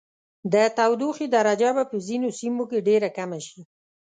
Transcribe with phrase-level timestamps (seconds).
[0.53, 3.61] د تودوخې درجه به په ځینو سیمو کې ډیره کمه شي.